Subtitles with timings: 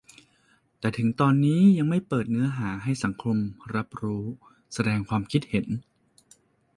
[0.79, 3.37] แต่ถึงตอนนี้ยังไม่เปิดเนื้อหาให้สังคม
[3.75, 4.25] รับรู้-
[4.73, 5.67] แสดงความคิดเห็น